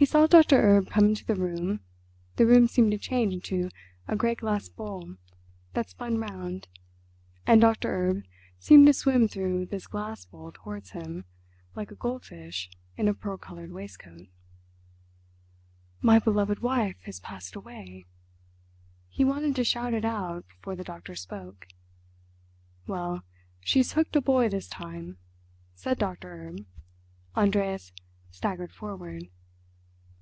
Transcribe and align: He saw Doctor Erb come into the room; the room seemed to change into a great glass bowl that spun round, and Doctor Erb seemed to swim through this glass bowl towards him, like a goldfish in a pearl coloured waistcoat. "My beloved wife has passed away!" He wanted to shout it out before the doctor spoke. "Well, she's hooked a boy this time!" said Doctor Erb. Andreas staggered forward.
He 0.00 0.04
saw 0.06 0.28
Doctor 0.28 0.54
Erb 0.76 0.90
come 0.90 1.06
into 1.06 1.24
the 1.24 1.34
room; 1.34 1.80
the 2.36 2.46
room 2.46 2.68
seemed 2.68 2.92
to 2.92 2.98
change 2.98 3.34
into 3.34 3.68
a 4.06 4.14
great 4.14 4.38
glass 4.38 4.68
bowl 4.68 5.16
that 5.72 5.90
spun 5.90 6.18
round, 6.18 6.68
and 7.48 7.60
Doctor 7.60 7.90
Erb 7.92 8.22
seemed 8.60 8.86
to 8.86 8.92
swim 8.92 9.26
through 9.26 9.66
this 9.66 9.88
glass 9.88 10.24
bowl 10.24 10.52
towards 10.54 10.90
him, 10.92 11.24
like 11.74 11.90
a 11.90 11.96
goldfish 11.96 12.70
in 12.96 13.08
a 13.08 13.12
pearl 13.12 13.38
coloured 13.38 13.72
waistcoat. 13.72 14.28
"My 16.00 16.20
beloved 16.20 16.60
wife 16.60 17.00
has 17.02 17.18
passed 17.18 17.56
away!" 17.56 18.06
He 19.08 19.24
wanted 19.24 19.56
to 19.56 19.64
shout 19.64 19.94
it 19.94 20.04
out 20.04 20.46
before 20.46 20.76
the 20.76 20.84
doctor 20.84 21.16
spoke. 21.16 21.66
"Well, 22.86 23.24
she's 23.58 23.94
hooked 23.94 24.14
a 24.14 24.20
boy 24.20 24.48
this 24.48 24.68
time!" 24.68 25.18
said 25.74 25.98
Doctor 25.98 26.30
Erb. 26.46 26.64
Andreas 27.36 27.90
staggered 28.30 28.72
forward. 28.72 29.24